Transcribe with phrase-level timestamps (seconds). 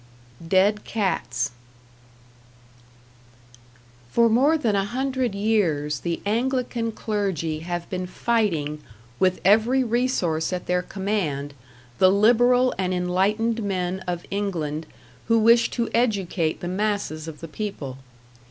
[0.47, 1.51] #Dead Cats#
[4.09, 8.81] For more than a hundred years the Anglican clergy have been fighting
[9.19, 11.53] with every resource at their command
[11.99, 14.87] the liberal and enlightened men of England
[15.27, 17.99] who wished to educate the masses of the people.